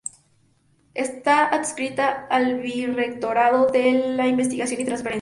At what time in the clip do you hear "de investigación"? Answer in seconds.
3.67-4.81